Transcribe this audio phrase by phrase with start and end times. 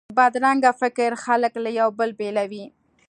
[0.17, 2.65] بدرنګه فکر خلک له یو بل بیلوي